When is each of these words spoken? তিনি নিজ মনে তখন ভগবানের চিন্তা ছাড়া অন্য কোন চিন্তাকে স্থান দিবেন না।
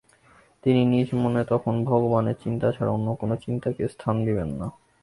তিনি 0.63 0.81
নিজ 0.85 1.09
মনে 1.15 1.41
তখন 1.45 1.73
ভগবানের 1.85 2.37
চিন্তা 2.43 2.67
ছাড়া 2.71 2.91
অন্য 2.91 3.07
কোন 3.15 3.31
চিন্তাকে 3.35 3.83
স্থান 3.87 4.15
দিবেন 4.25 4.49
না। 4.59 4.67